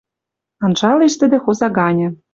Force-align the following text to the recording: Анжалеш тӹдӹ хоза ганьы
Анжалеш 0.65 1.13
тӹдӹ 1.19 1.37
хоза 1.43 1.67
ганьы 1.77 2.07